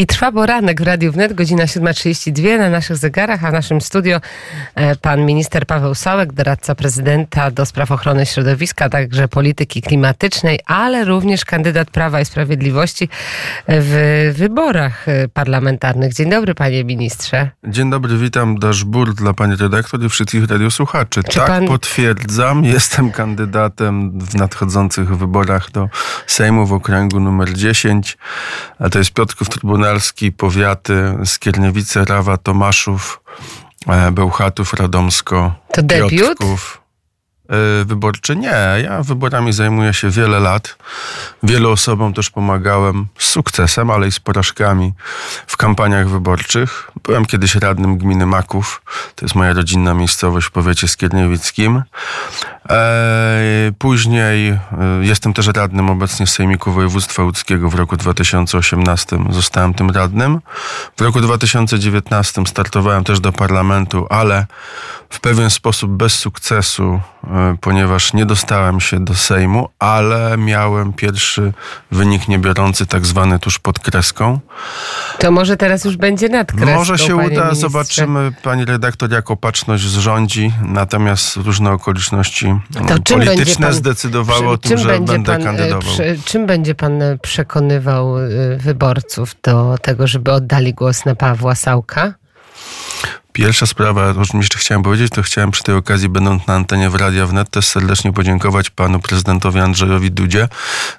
[0.00, 4.20] I trwa poranek w Radiu Wnet, godzina 7.32 na naszych zegarach, a w naszym studio
[4.74, 11.04] e, pan minister Paweł Sałek, doradca prezydenta do spraw ochrony środowiska, także polityki klimatycznej, ale
[11.04, 13.08] również kandydat Prawa i Sprawiedliwości
[13.68, 16.14] w wyborach e, parlamentarnych.
[16.14, 17.50] Dzień dobry panie ministrze.
[17.64, 18.58] Dzień dobry, witam.
[18.58, 21.22] Daszbur dla pani redaktor i wszystkich radiosłuchaczy.
[21.24, 21.66] Czy tak, pan...
[21.66, 22.64] potwierdzam.
[22.74, 25.88] Jestem kandydatem w nadchodzących wyborach do
[26.26, 28.18] Sejmu w okręgu numer 10,
[28.78, 29.89] a to jest Piotrków Trybunał
[30.32, 30.94] Powiaty
[31.24, 33.20] Skierniewice, Rawa, Tomaszów,
[33.88, 36.10] e, Bełchatów, Radomsko, To debiut?
[36.10, 36.79] Piotrków.
[37.50, 38.36] E, wyborczy.
[38.36, 40.76] Nie, ja wyborami zajmuję się wiele lat.
[41.42, 44.92] Wielu osobom też pomagałem z sukcesem, ale i z porażkami
[45.46, 46.90] w kampaniach wyborczych.
[47.02, 48.82] Byłem kiedyś radnym gminy Maków.
[49.14, 51.82] To jest moja rodzinna miejscowość w powiecie skierniewickim.
[52.70, 54.58] E, później e,
[55.00, 59.18] jestem też radnym obecnie Sejmiku Województwa Łódzkiego w roku 2018.
[59.30, 60.40] Zostałem tym radnym.
[60.96, 64.46] W roku 2019 startowałem też do parlamentu, ale
[65.10, 71.52] w pewien sposób bez sukcesu, e, ponieważ nie dostałem się do Sejmu, ale miałem pierwszy
[71.92, 74.40] wynik niebiorący, tak zwany tuż pod kreską.
[75.18, 77.54] To może teraz już będzie nad kreską, Może się uda, ministrze.
[77.54, 82.54] zobaczymy, pani redaktor, jak opatrzność zrządzi, natomiast różne okoliczności
[82.88, 85.80] to polityczne pan, zdecydowały o tym, że będę pan, e, kandydował.
[85.92, 88.14] Przy, czym będzie pan e, przekonywał
[88.58, 92.19] wyborców do tego, żeby oddali głos na Pawła Sałka?
[93.40, 97.26] Pierwsza sprawa, jeszcze chciałem powiedzieć, to chciałem przy tej okazji, będąc na antenie w Radio
[97.26, 100.48] Wnet, też serdecznie podziękować panu prezydentowi Andrzejowi Dudzie,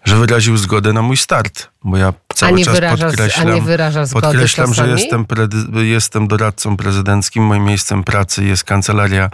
[0.04, 1.70] że wyraził zgodę na mój start.
[1.84, 5.26] Bo ja cały nie czas wyraża, podkreślam, a nie wyraża zgody podkreślam że jestem,
[5.74, 7.44] jestem doradcą prezydenckim.
[7.44, 9.30] Moim miejscem pracy jest kancelaria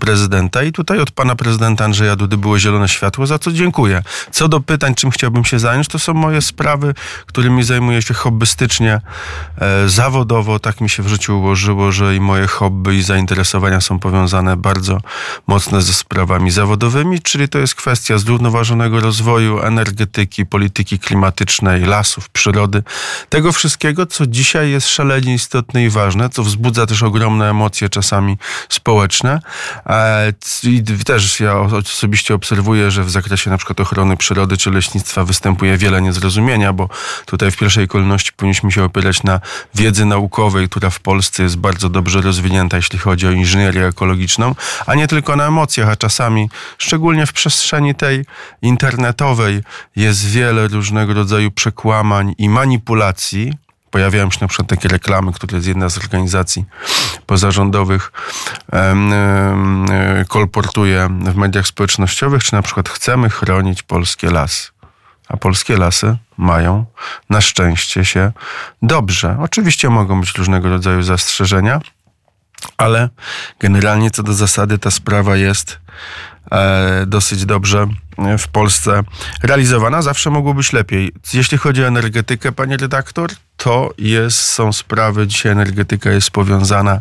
[0.00, 0.62] prezydenta.
[0.62, 4.02] I tutaj od pana prezydenta Andrzeja Dudy było zielone światło, za co dziękuję.
[4.30, 6.94] Co do pytań, czym chciałbym się zająć, to są moje sprawy,
[7.26, 9.00] którymi zajmuję się hobbystycznie,
[9.58, 10.58] e, zawodowo.
[10.58, 15.00] Tak mi się w życiu ułożyło, że i moje hobby i zainteresowania są powiązane bardzo
[15.46, 22.82] mocno ze sprawami zawodowymi, czyli to jest kwestia zrównoważonego rozwoju, energetyki, polityki klimatycznej, lasów, przyrody,
[23.28, 28.38] tego wszystkiego, co dzisiaj jest szalenie istotne i ważne, co wzbudza też ogromne emocje czasami
[28.68, 29.40] społeczne.
[29.86, 30.32] E,
[30.62, 35.76] I też ja osobiście obserwuję, że w zakresie na przykład ochrony przyrody czy leśnictwa występuje
[35.76, 36.88] wiele niezrozumienia, bo
[37.26, 39.40] tutaj w pierwszej kolejności powinniśmy się opierać na
[39.74, 44.54] wiedzy naukowej, która w Polsce jest bardzo dobrze rozwinięta, jeśli chodzi o inżynierię ekologiczną,
[44.86, 48.24] a nie tylko na emocjach, a czasami, szczególnie w przestrzeni tej
[48.62, 49.62] internetowej,
[49.96, 53.52] jest wiele różnego rodzaju przekłamań i manipulacji.
[53.90, 56.64] Pojawiają się na przykład takie reklamy, które jest jedna z organizacji
[57.26, 58.12] pozarządowych
[58.72, 59.12] um,
[60.28, 64.70] kolportuje w mediach społecznościowych, czy na przykład chcemy chronić polskie lasy.
[65.28, 66.84] A polskie lasy mają
[67.30, 68.32] na szczęście się
[68.82, 69.36] dobrze.
[69.40, 71.80] Oczywiście mogą być różnego rodzaju zastrzeżenia,
[72.76, 73.08] ale
[73.60, 75.78] generalnie co do zasady ta sprawa jest e,
[77.06, 77.86] dosyć dobrze
[78.38, 79.02] w Polsce
[79.42, 80.02] realizowana.
[80.02, 81.12] Zawsze mogło być lepiej.
[81.34, 83.30] Jeśli chodzi o energetykę, panie redaktor,
[83.64, 87.00] to jest, są sprawy, dzisiaj energetyka jest powiązana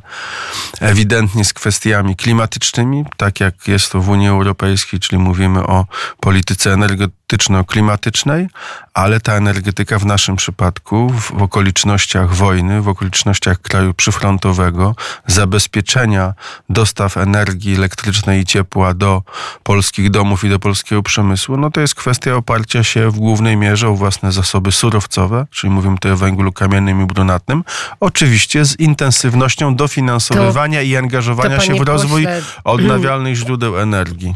[0.79, 5.85] ewidentnie z kwestiami klimatycznymi, tak jak jest to w Unii Europejskiej, czyli mówimy o
[6.19, 8.47] polityce energetyczno-klimatycznej,
[8.94, 14.95] ale ta energetyka w naszym przypadku, w, okolicznościach wojny, w okolicznościach kraju przyfrontowego,
[15.28, 16.33] zabezpieczenia
[16.69, 19.23] dostaw energii elektrycznej i ciepła do
[19.63, 23.89] polskich domów i do polskiego przemysłu, no to jest kwestia oparcia się w głównej mierze
[23.89, 27.63] o własne zasoby surowcowe, czyli mówimy tutaj o węglu kamiennym i brunatnym,
[28.00, 32.41] oczywiście z intensywnością dofinansowywania to, i angażowania się w rozwój pośle...
[32.63, 34.35] odnawialnych źródeł energii.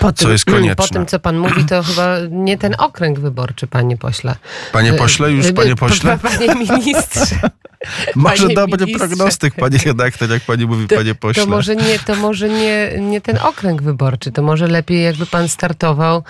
[0.00, 0.76] Po tym, co jest konieczne.
[0.76, 4.36] Po tym, co pan mówi, to chyba nie ten okręg wyborczy, panie pośle.
[4.72, 6.18] Panie pośle, już panie pośle?
[6.18, 7.50] Panie ministrze.
[8.14, 9.08] Może panie dobry ministrze.
[9.08, 11.44] prognostyk, panie redaktor, jak pani mówi, to, panie pośle.
[11.44, 15.48] To może, nie, to może nie, nie ten okręg wyborczy, to może lepiej jakby pan
[15.48, 16.22] startował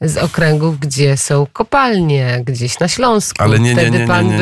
[0.00, 3.42] z okręgów, gdzie są kopalnie, gdzieś na Śląsku.
[3.42, 4.38] Ale nie, nie, Wtedy nie, nie, pan nie,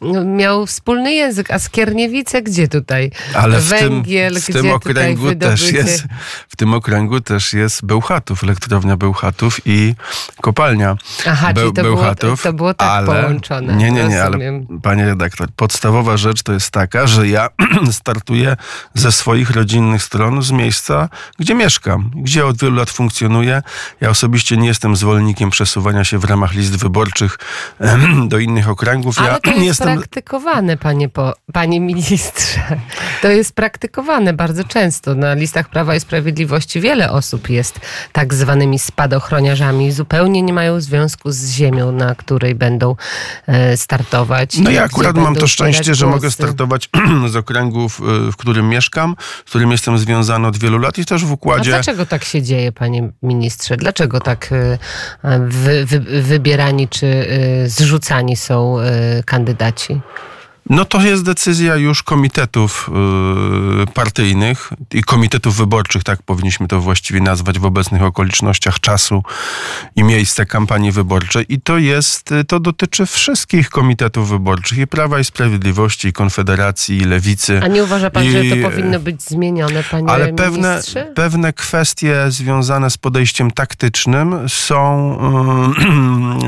[0.00, 3.10] by miał wspólny język, a Skierniewice gdzie tutaj?
[3.34, 6.04] Ale w Węgiel, tym, w tym okręgu też jest,
[6.48, 9.94] w tym okręgu też jest Bełchatów, elektrownia Bełchatów i
[10.40, 10.96] kopalnia
[11.26, 12.42] Aha, Be czyli to, Bełchatów.
[12.42, 13.76] Było, to było tak ale, połączone.
[13.76, 14.38] Nie, nie, nie, ale
[14.82, 17.48] panie redaktor, podstawowa rzecz to jest taka, że ja
[18.02, 18.56] startuję
[18.94, 21.08] ze swoich rodzinnych stron, z miejsca,
[21.38, 23.62] gdzie mieszkam, gdzie od wielu lat funkcjonuję.
[24.00, 27.38] Ja osobiście nie jestem zwolennikiem przesuwania się w ramach list wyborczych
[28.30, 29.18] do innych okręgów.
[29.18, 29.98] Ale ja to jest jestem...
[29.98, 32.80] praktykowane, panie, po, panie ministrze.
[33.22, 35.14] To jest praktykowane bardzo często.
[35.14, 37.80] Na listach Prawa i Sprawiedliwości wiele osób jest
[38.12, 39.92] tak zwanymi spadochroniarzami.
[39.92, 42.96] Zupełnie nie mają związku z ziemią, na której będą
[43.46, 44.58] e, startować.
[44.58, 46.88] No ja akurat mam to szczęście, że mogę startować
[47.32, 51.24] z okręgów, y, w którym mieszkam, z którym jestem związany od wielu lat i też
[51.24, 51.70] w A układzie...
[51.70, 53.76] dlaczego tak się dzieje, panie ministrze?
[53.76, 54.78] Dlaczego tak y,
[55.40, 57.26] wy, wy, wybierani czy
[57.66, 58.76] zrzucani są
[59.24, 60.00] kandydaci?
[60.70, 62.90] No to jest decyzja już komitetów
[63.78, 69.22] yy, partyjnych i komitetów wyborczych, tak powinniśmy to właściwie nazwać w obecnych okolicznościach czasu
[69.96, 71.44] i miejsca kampanii wyborczej.
[71.48, 76.96] I to jest, y, to dotyczy wszystkich komitetów wyborczych i Prawa i Sprawiedliwości, i Konfederacji,
[76.96, 77.60] i Lewicy.
[77.64, 81.12] A nie uważa pan, I, że to powinno być zmienione, panie Ale pewne, ministrze?
[81.14, 85.12] pewne kwestie związane z podejściem taktycznym są,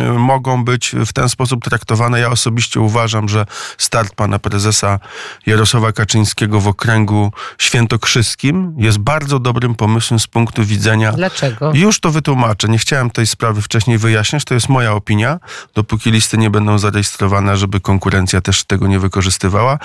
[0.03, 2.21] yy, mogą być w ten sposób traktowane.
[2.21, 3.47] Ja osobiście uważam, że
[3.79, 4.99] start pana prezesa
[5.47, 11.73] Jarosława Kaczyńskiego w okręgu świętokrzyskim jest bardzo dobrym pomysłem z punktu widzenia Dlaczego?
[11.75, 12.69] już to wytłumaczę.
[12.69, 14.45] Nie chciałem tej sprawy wcześniej wyjaśniać.
[14.45, 15.39] To jest moja opinia.
[15.75, 19.79] Dopóki listy nie będą zarejestrowane, żeby konkurencja też tego nie wykorzystywała.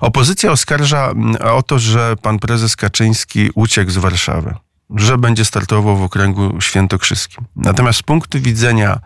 [0.00, 4.54] Opozycja oskarża mm, o to, że pan prezes Kaczyński uciekł z Warszawy.
[4.90, 7.44] Że będzie startował w okręgu świętokrzyskim.
[7.56, 9.00] Natomiast z punktu widzenia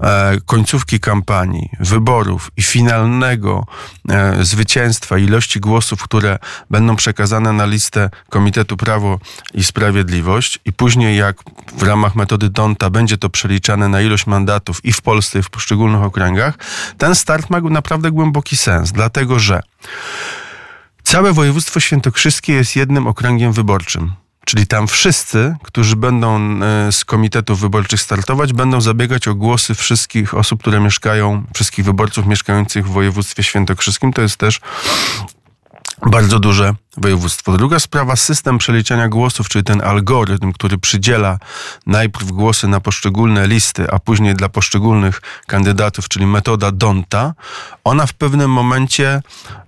[0.00, 3.66] e, końcówki kampanii, wyborów i finalnego
[4.08, 6.38] e, zwycięstwa, ilości głosów, które
[6.70, 9.18] będą przekazane na listę Komitetu Prawo
[9.54, 11.36] i Sprawiedliwość, i później, jak
[11.76, 15.50] w ramach metody Donta będzie to przeliczane na ilość mandatów i w Polsce, i w
[15.50, 16.58] poszczególnych okręgach,
[16.98, 19.62] ten start ma naprawdę głęboki sens, dlatego że
[21.02, 24.12] całe województwo świętokrzyskie jest jednym okręgiem wyborczym.
[24.50, 30.34] Czyli tam wszyscy, którzy będą e, z komitetów wyborczych startować, będą zabiegać o głosy wszystkich
[30.34, 34.12] osób, które mieszkają, wszystkich wyborców mieszkających w województwie świętokrzyskim.
[34.12, 34.60] To jest też
[36.06, 37.56] bardzo duże województwo.
[37.56, 41.38] Druga sprawa, system przeliczania głosów, czyli ten algorytm, który przydziela
[41.86, 47.34] najpierw głosy na poszczególne listy, a później dla poszczególnych kandydatów, czyli metoda Donta,
[47.84, 49.22] ona w pewnym momencie,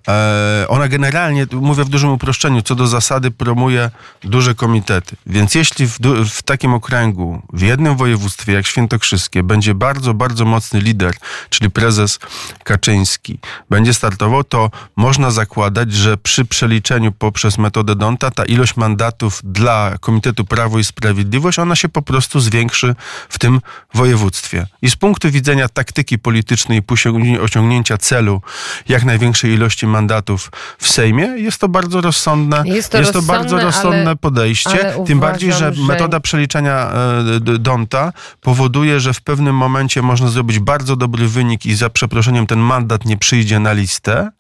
[0.09, 3.91] e, ona generalnie, mówię w dużym uproszczeniu, co do zasady promuje
[4.23, 5.17] duże komitety.
[5.27, 5.99] Więc jeśli w,
[6.31, 11.15] w takim okręgu, w jednym województwie jak Świętokrzyskie, będzie bardzo, bardzo mocny lider,
[11.51, 12.19] czyli prezes
[12.65, 13.39] Kaczyński,
[13.71, 19.95] będzie startował, to można zakładać, że przy przeliczeniu poprzez metodę Donta ta ilość mandatów dla
[20.01, 22.95] Komitetu Prawo i Sprawiedliwość, ona się po prostu zwiększy
[23.29, 23.61] w tym
[23.95, 24.67] województwie.
[24.83, 26.83] I z punktu widzenia taktyki politycznej
[27.25, 28.43] i osiągnięcia celu
[28.89, 34.03] jak największej ilości mandatów w Sejmie, jest to bardzo rozsądne, Jest to bardzo rozsądne, rozsądne
[34.07, 34.71] ale- podejście.
[34.95, 40.29] ale Tym bardziej, że, że- metoda przeliczania e, Donta powoduje, że w pewnym momencie można
[40.29, 44.31] zrobić bardzo dobry wynik i za przeproszeniem ten mandat nie przyjdzie na listę,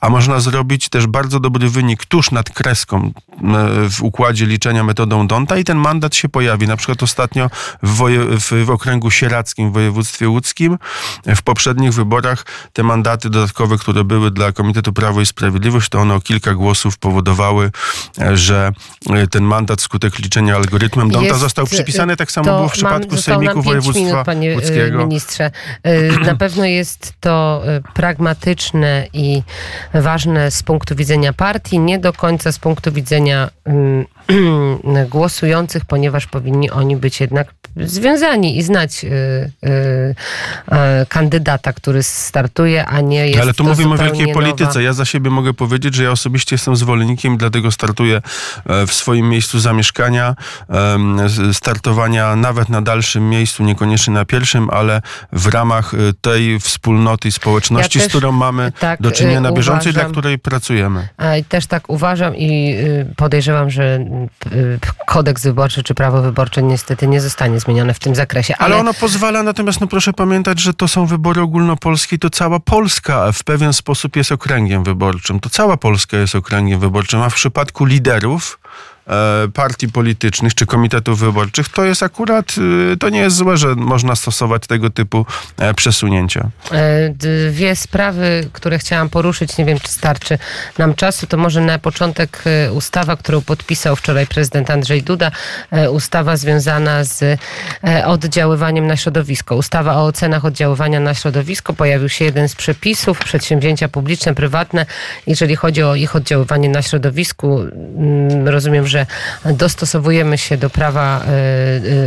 [0.00, 3.10] a można zrobić też bardzo dobry wynik tuż nad kreską e,
[3.90, 6.66] w układzie liczenia metodą Donta i ten mandat się pojawi.
[6.66, 7.50] Na przykład ostatnio
[7.82, 10.78] w, woje, w, w okręgu sieradzkim w województwie łódzkim
[11.26, 16.14] w poprzednich wyborach te mandaty dodatkowe, które były dla Komitetu Prawo i Sprawiedliwość, to one
[16.14, 17.70] o kilka głosów powodowały,
[18.20, 18.72] e, że
[19.10, 22.16] e, ten mandat skutek liczenia algorytmem Donta Jest, został przypisany.
[22.16, 24.98] Tak samo było w przypadku Sejmiku Województwa minut, panie Łódzkiego.
[24.98, 25.50] ministrze.
[26.26, 27.62] Na pewno jest to
[27.94, 29.42] pragmatyczne i
[29.94, 34.06] ważne z punktu widzenia partii, nie do końca z punktu widzenia mm,
[35.10, 42.86] głosujących, ponieważ powinni oni być jednak związani i znać y, y, y, kandydata, który startuje,
[42.86, 44.64] a nie jest Ale tu to mówimy o wielkiej polityce.
[44.64, 44.80] Nowa.
[44.80, 48.16] Ja za siebie mogę powiedzieć, że ja osobiście jestem zwolennikiem dlatego startuję
[48.66, 50.34] e, w swoim miejscu zamieszkania,
[51.52, 57.32] startowania nawet na dalszym miejscu, niekoniecznie na pierwszym, ale w ramach e, tej wspólnoty i
[57.32, 61.08] społeczności, Ja z którą mamy tak, do czynienia y, na bieżąco i dla której pracujemy.
[61.48, 62.76] Też tak uważam i
[63.16, 64.04] podejrzewam, że
[65.06, 68.54] kodeks wyborczy czy prawo wyborcze niestety nie zostanie zmienione w tym zakresie.
[68.58, 73.32] Ale ono pozwala, natomiast no proszę pamiętać, że to są wybory ogólnopolskie, to cała Polska
[73.32, 75.40] w pewien sposób jest okręgiem wyborczym.
[75.40, 78.58] To cała Polska jest okręgiem wyborczym, a w przypadku liderów
[79.54, 82.54] partii politycznych czy komitetów wyborczych, to jest akurat,
[82.92, 85.26] y, to nie jest złe, że można stosować tego typu
[85.58, 86.48] e, przesunięcia.
[86.72, 87.08] E,
[87.50, 90.38] dwie sprawy, które chciałam poruszyć, nie wiem czy starczy
[90.78, 95.30] nam czasu, to może na początek e, ustawa, którą podpisał wczoraj prezydent Andrzej Duda,
[95.70, 97.40] e, ustawa związana z
[98.04, 99.56] oddziaływaniem na środowisko.
[99.56, 101.72] Ustawa o ocenach oddziaływania na środowisko.
[101.72, 104.86] Pojawił się jeden z przepisów, przedsięwzięcia publiczne, prywatne,
[105.26, 107.60] jeżeli chodzi o ich oddziaływanie na środowisku.
[107.60, 108.93] Mm, rozumiem, że
[109.44, 111.22] dostosowujemy się do prawa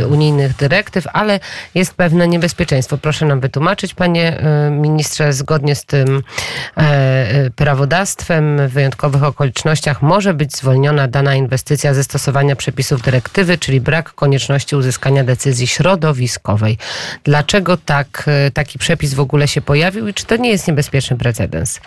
[0.08, 1.40] unijnych dyrektyw, ale
[1.74, 2.98] jest pewne niebezpieczeństwo.
[2.98, 6.22] Proszę nam wytłumaczyć, panie ministrze, zgodnie z tym
[7.56, 14.14] prawodawstwem w wyjątkowych okolicznościach może być zwolniona dana inwestycja ze stosowania przepisów dyrektywy, czyli brak
[14.14, 16.78] konieczności uzyskania decyzji środowiskowej.
[17.24, 21.16] Dlaczego tak, e, taki przepis w ogóle się pojawił i czy to nie jest niebezpieczny
[21.16, 21.80] precedens?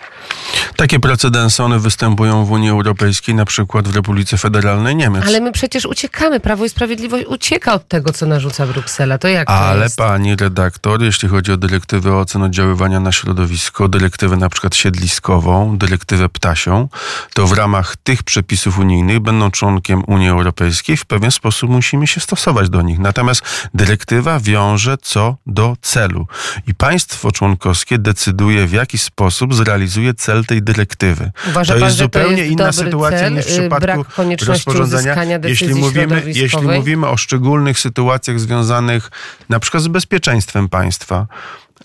[0.76, 5.26] Takie precedensy, one występują w Unii Europejskiej, na przykład w Republice Federalnej Niemiec.
[5.28, 6.40] Ale my przecież uciekamy.
[6.40, 9.18] Prawo i Sprawiedliwość ucieka od tego, co narzuca Bruksela.
[9.18, 9.98] To jak Ale to jest?
[9.98, 15.78] pani redaktor, jeśli chodzi o dyrektywę o ocen oddziaływania na środowisko, dyrektywę na przykład siedliskową,
[15.78, 16.90] dyrektywę ptasią,
[17.34, 22.20] to w ramach tych przepisów unijnych będą członkiem Unii Europejskiej, w pewien sposób musimy się
[22.20, 23.00] stosować do nich.
[23.00, 23.42] Natomiast
[23.74, 26.28] dyrektywa wiąże co do celu
[26.68, 31.32] i państwo członkowskie decyduje, w jaki sposób zrealizuje cel tej dyrektywy.
[31.50, 33.82] Uważa to pan, jest że to zupełnie jest inna sytuacja cel, niż w y, przypadku
[33.82, 34.72] brak konieczności
[35.40, 39.12] decyzji Jeśli mówimy, jeśli mówimy o szczególnych sytuacjach związanych
[39.50, 41.28] na przykład z bezpieczeństwem państwa,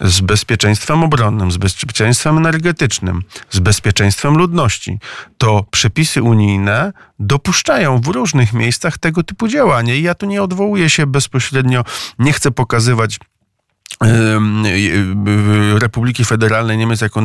[0.00, 4.98] z bezpieczeństwem obronnym, z bezpieczeństwem energetycznym, z bezpieczeństwem ludności,
[5.38, 9.94] to przepisy unijne dopuszczają w różnych miejscach tego typu działania.
[9.94, 11.84] I ja tu nie odwołuję się bezpośrednio,
[12.18, 13.18] nie chcę pokazywać
[15.78, 17.20] Republiki Federalnej Niemiec jako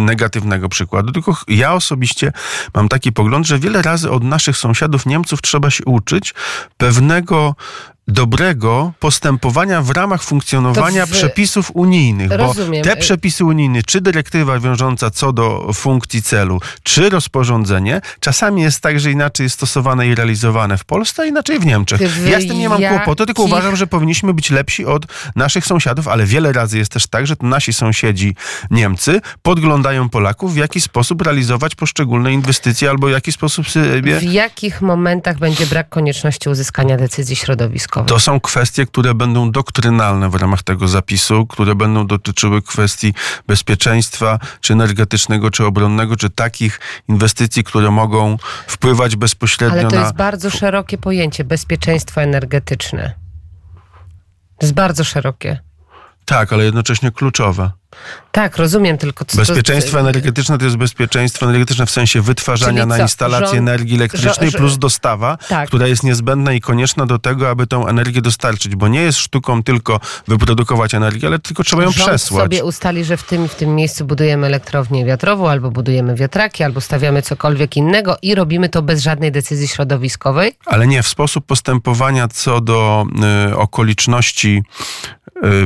[0.00, 2.32] negatywnego przykładu, tylko ja osobiście
[2.74, 6.34] mam taki pogląd, że wiele razy od naszych sąsiadów Niemców trzeba się uczyć
[6.76, 7.54] pewnego
[8.08, 11.10] dobrego postępowania w ramach funkcjonowania w...
[11.10, 12.82] przepisów unijnych, Rozumiem.
[12.84, 18.80] bo te przepisy unijne, czy dyrektywa wiążąca co do funkcji celu, czy rozporządzenie, czasami jest
[18.80, 22.00] tak, że inaczej jest stosowane i realizowane w Polsce, a inaczej w Niemczech.
[22.00, 22.98] W ja z tym nie mam jakich...
[22.98, 27.06] kłopotu, tylko uważam, że powinniśmy być lepsi od naszych sąsiadów, ale wiele razy jest też
[27.06, 28.34] tak, że to nasi sąsiedzi
[28.70, 34.18] Niemcy podglądają Polaków, w jaki sposób realizować poszczególne inwestycje, albo w jaki sposób sobie...
[34.20, 37.97] W jakich momentach będzie brak konieczności uzyskania decyzji środowiskowej?
[38.06, 43.14] To są kwestie, które będą doktrynalne w ramach tego zapisu, które będą dotyczyły kwestii
[43.46, 48.36] bezpieczeństwa, czy energetycznego, czy obronnego, czy takich inwestycji, które mogą
[48.66, 49.82] wpływać bezpośrednio na...
[49.82, 53.14] Ale to jest bardzo szerokie pojęcie, bezpieczeństwo energetyczne.
[54.58, 55.67] To jest bardzo szerokie.
[56.28, 57.70] Tak, ale jednocześnie kluczowe.
[58.32, 60.00] Tak, rozumiem, tylko co Bezpieczeństwo to...
[60.00, 64.78] energetyczne to jest bezpieczeństwo energetyczne w sensie wytwarzania na instalację rząd, energii elektrycznej rząd, plus
[64.78, 65.68] dostawa, tak.
[65.68, 69.62] która jest niezbędna i konieczna do tego, aby tą energię dostarczyć, bo nie jest sztuką
[69.62, 72.44] tylko wyprodukować energię, ale tylko trzeba ją rząd przesłać.
[72.44, 76.80] sobie ustali, że w tym w tym miejscu budujemy elektrownię wiatrową, albo budujemy wiatraki, albo
[76.80, 80.52] stawiamy cokolwiek innego i robimy to bez żadnej decyzji środowiskowej?
[80.66, 83.06] Ale nie, w sposób postępowania co do
[83.50, 84.62] y, okoliczności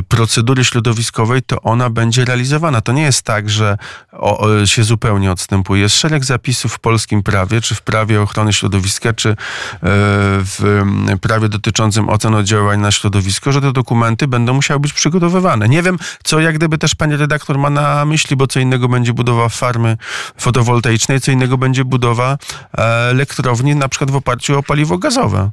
[0.07, 2.81] procedury środowiskowej, to ona będzie realizowana.
[2.81, 3.77] To nie jest tak, że
[4.11, 5.81] o, o, się zupełnie odstępuje.
[5.81, 9.35] Jest szereg zapisów w polskim prawie, czy w prawie ochrony środowiska, czy e,
[9.81, 10.85] w
[11.21, 15.69] prawie dotyczącym ocen oddziaływań na środowisko, że te dokumenty będą musiały być przygotowywane.
[15.69, 19.13] Nie wiem, co jak gdyby też pani redaktor ma na myśli, bo co innego będzie
[19.13, 19.97] budowa farmy
[20.37, 22.37] fotowoltaicznej, co innego będzie budowa
[22.77, 25.51] e, elektrowni na przykład w oparciu o paliwo gazowe.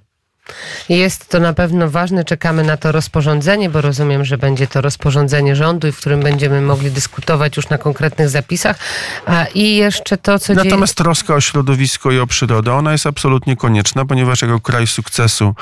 [0.88, 2.24] Jest to na pewno ważne.
[2.24, 6.90] Czekamy na to rozporządzenie, bo rozumiem, że będzie to rozporządzenie rządu, w którym będziemy mogli
[6.90, 8.78] dyskutować już na konkretnych zapisach.
[9.26, 11.04] A I jeszcze to, co Natomiast dzieje...
[11.04, 15.54] troska o środowisko i o przyrodę, ona jest absolutnie konieczna, ponieważ jako kraj sukcesu,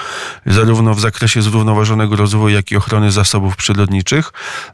[0.47, 4.33] zarówno w zakresie zrównoważonego rozwoju, jak i ochrony zasobów przyrodniczych,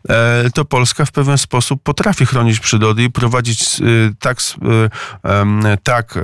[0.08, 3.84] e, to Polska w pewien sposób potrafi chronić przyrody i prowadzić e,
[4.20, 4.38] tak,
[5.24, 6.18] e, tak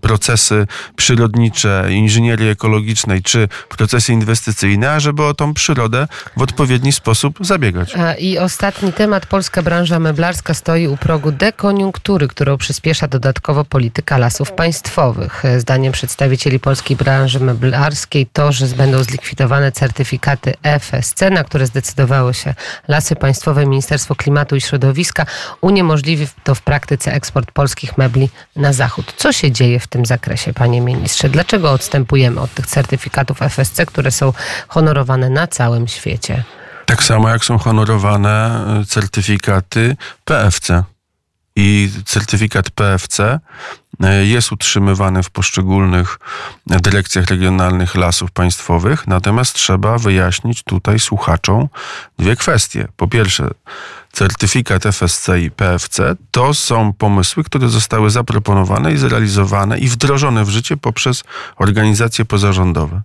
[0.00, 7.94] procesy przyrodnicze, inżynierii ekologicznej, czy procesy inwestycyjne, ażeby o tą przyrodę w odpowiedni sposób zabiegać.
[8.18, 9.26] I ostatni temat.
[9.26, 15.42] Polska branża meblarska stoi u progu dekoniunktury, którą przyspiesza dodatkowo polityka lasów państwowych.
[15.58, 22.54] Zdaniem przedstawicieli polskiej branży meblarskiej to, że będą zlikwidowane certyfikaty FSC, na które zdecydowały się
[22.88, 25.26] Lasy Państwowe, Ministerstwo Klimatu i Środowiska,
[25.60, 29.14] uniemożliwi to w praktyce eksport polskich mebli na zachód.
[29.16, 31.28] Co się dzieje w tym zakresie, panie ministrze?
[31.28, 32.99] Dlaczego odstępujemy od tych certyfikatów?
[33.00, 34.32] Certyfikatów FSC, które są
[34.68, 36.44] honorowane na całym świecie.
[36.86, 40.84] Tak samo jak są honorowane e, certyfikaty PFC.
[41.56, 43.40] i certyfikat PFC
[44.02, 46.18] e, jest utrzymywany w poszczególnych
[46.66, 51.68] dyrekcjach regionalnych lasów państwowych, natomiast trzeba wyjaśnić tutaj słuchaczom
[52.18, 52.88] dwie kwestie.
[52.96, 53.50] Po pierwsze,
[54.12, 60.48] certyfikat FSC i PFC to są pomysły, które zostały zaproponowane i zrealizowane i wdrożone w
[60.48, 61.24] życie poprzez
[61.56, 63.02] organizacje pozarządowe.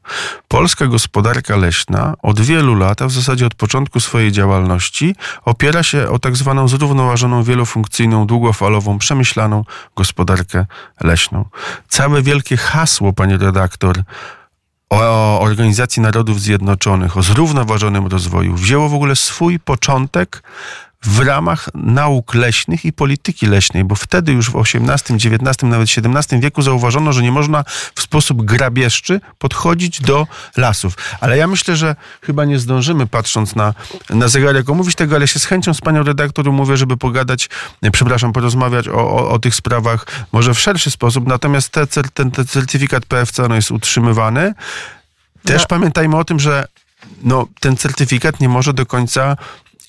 [0.48, 6.10] Polska gospodarka leśna od wielu lat, a w zasadzie od początku swojej działalności, opiera się
[6.10, 9.64] o tak zwaną zrównoważoną, wielofunkcyjną, długofalową, przemyślaną
[9.96, 10.66] gospodarkę
[11.02, 11.46] leśną.
[11.88, 14.04] Całe wielkie hasło, pani redaktor,
[14.90, 20.44] o Organizacji Narodów Zjednoczonych, o zrównoważonym rozwoju, wzięło w ogóle swój początek
[21.06, 26.40] w ramach nauk leśnych i polityki leśnej, bo wtedy już w XVIII, XIX, nawet XVII
[26.40, 27.64] wieku zauważono, że nie można
[27.96, 30.98] w sposób grabieżczy podchodzić do lasów.
[31.22, 33.74] Ale ja myślę, że chyba nie zdążymy, patrząc na,
[34.10, 37.50] na zegarek, omówić tego, ale się z chęcią z panią redaktor mówię, żeby pogadać,
[37.92, 41.28] przepraszam, porozmawiać o, o, o tych sprawach może w szerszy sposób.
[41.28, 44.54] Natomiast te, ten, ten certyfikat PFC no, jest utrzymywany.
[45.44, 45.68] Też no.
[45.68, 46.68] pamiętajmy o tym, że
[47.24, 49.38] no, ten certyfikat nie może do końca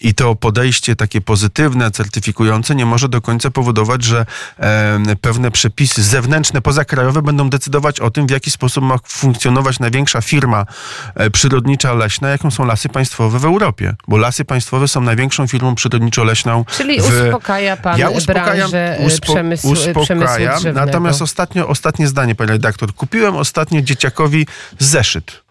[0.01, 4.27] i to podejście takie pozytywne, certyfikujące nie może do końca powodować, że
[4.59, 10.21] e, pewne przepisy zewnętrzne, pozakrajowe będą decydować o tym, w jaki sposób ma funkcjonować największa
[10.21, 10.67] firma
[11.15, 13.95] e, przyrodnicza leśna, jaką są lasy państwowe w Europie.
[14.09, 16.65] Bo lasy państwowe są największą firmą przyrodniczo-leśną.
[16.77, 17.05] Czyli w...
[17.05, 20.63] uspokaja pan ja uspokajam, branżę e, uspo, przemysłu, uspokajam.
[20.75, 22.95] Natomiast ostatnio, ostatnie zdanie, panie redaktor.
[22.95, 24.47] Kupiłem ostatnio dzieciakowi
[24.79, 25.47] zeszyt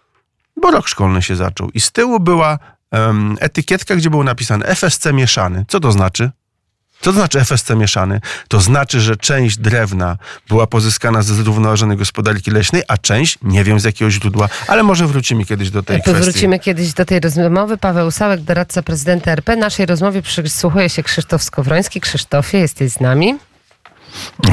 [0.62, 2.60] bo rok szkolny się zaczął i z tyłu była
[2.96, 5.66] um, etykietka, gdzie było napisane FSC mieszany.
[5.68, 6.32] Co to znaczy?
[7.02, 8.22] Co to znaczy FSC mieszany?
[8.48, 10.18] To znaczy, że część drewna
[10.50, 15.08] była pozyskana ze zrównoważonej gospodarki leśnej, a część nie wiem z jakiego źródła, ale może
[15.08, 16.22] wrócimy kiedyś do tej kwestii.
[16.22, 17.78] Wrócimy kiedyś do tej rozmowy.
[17.78, 19.56] Paweł Sałek, doradca prezydenta RP.
[19.56, 22.02] Naszej rozmowie przysłuchuje się Krzysztof Skowroński.
[22.02, 23.36] Krzysztofie, jesteś z nami?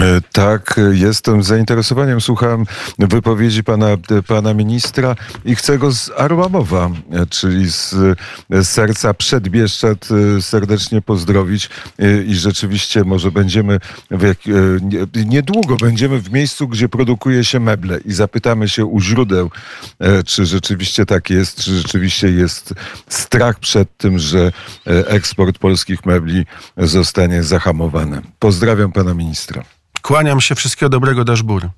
[0.00, 2.64] E, tak, jestem z zainteresowaniem, słucham
[2.98, 3.86] wypowiedzi pana,
[4.26, 7.94] pana ministra i chcę go z Arłamowa, e, czyli z,
[8.62, 11.70] serca Przedbieszczad e, serdecznie pozdrowić
[12.26, 13.78] i rzeczywiście może będziemy
[14.10, 14.38] jak,
[15.26, 19.50] niedługo będziemy w miejscu, gdzie produkuje się meble i zapytamy się u źródeł,
[20.26, 22.74] czy rzeczywiście tak jest, czy rzeczywiście jest
[23.08, 24.52] strach przed tym, że
[24.86, 28.22] eksport polskich mebli zostanie zahamowany.
[28.38, 29.51] Pozdrawiam pana ministra.
[30.02, 31.68] Kłaniam się, wszystkiego dobrego, Daszbur.